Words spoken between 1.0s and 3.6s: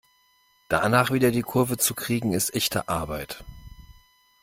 wieder die Kurve zu kriegen ist echte Arbeit!